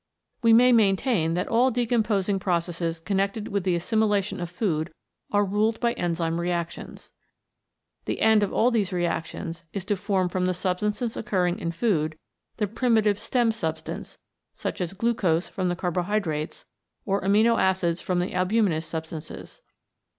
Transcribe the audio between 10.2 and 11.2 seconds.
from the substances